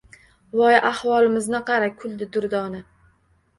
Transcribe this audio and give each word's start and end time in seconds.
Voy, 0.59 0.77
ahvolimizni 0.91 1.61
qara, 1.69 1.93
kuldi 2.01 2.31
Durdona 2.39 2.83